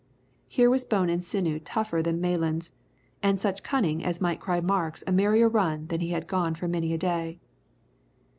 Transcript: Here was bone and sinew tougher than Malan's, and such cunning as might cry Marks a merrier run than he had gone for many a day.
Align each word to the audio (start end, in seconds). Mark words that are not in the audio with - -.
Here 0.47 0.71
was 0.71 0.83
bone 0.83 1.09
and 1.11 1.23
sinew 1.23 1.59
tougher 1.59 2.01
than 2.01 2.19
Malan's, 2.19 2.71
and 3.21 3.39
such 3.39 3.61
cunning 3.61 4.03
as 4.03 4.19
might 4.19 4.39
cry 4.41 4.59
Marks 4.59 5.03
a 5.05 5.11
merrier 5.11 5.47
run 5.47 5.85
than 5.89 5.99
he 6.01 6.09
had 6.09 6.25
gone 6.25 6.55
for 6.55 6.67
many 6.67 6.91
a 6.91 6.97
day. 6.97 7.39